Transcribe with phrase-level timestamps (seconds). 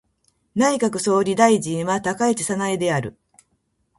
[0.55, 3.15] 内閣総理大臣は高市早苗である。